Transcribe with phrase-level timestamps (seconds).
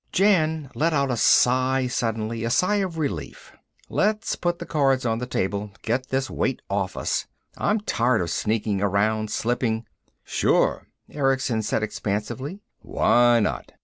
[0.11, 3.53] Jan let out a sigh suddenly, a sigh of relief.
[3.87, 7.27] "Let's put the cards on the table, get this weight off us.
[7.55, 9.85] I'm tired of sneaking around, slipping"
[10.23, 12.61] "Sure," Erickson said expansively.
[12.79, 13.73] "Why not?"